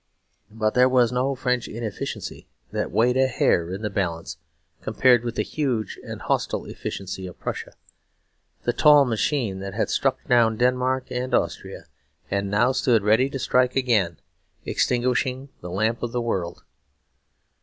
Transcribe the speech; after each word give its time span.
But 0.49 0.73
there 0.73 0.89
was 0.89 1.11
no 1.11 1.35
French 1.35 1.67
inefficiency 1.67 2.47
that 2.71 2.89
weighed 2.89 3.17
a 3.17 3.27
hair 3.27 3.71
in 3.71 3.83
the 3.83 3.89
balance 3.91 4.37
compared 4.81 5.23
with 5.23 5.35
the 5.35 5.43
huge 5.43 5.99
and 6.03 6.23
hostile 6.23 6.65
efficiency 6.65 7.27
of 7.27 7.39
Prussia; 7.39 7.73
the 8.63 8.73
tall 8.73 9.05
machine 9.05 9.59
that 9.59 9.75
had 9.75 9.91
struck 9.91 10.27
down 10.27 10.57
Denmark 10.57 11.11
and 11.11 11.35
Austria, 11.35 11.85
and 12.31 12.49
now 12.49 12.71
stood 12.71 13.03
ready 13.03 13.29
to 13.29 13.37
strike 13.37 13.75
again, 13.75 14.17
extinguishing 14.65 15.49
the 15.61 15.69
lamp 15.69 16.01
of 16.01 16.13
the 16.13 16.21
world. 16.21 16.63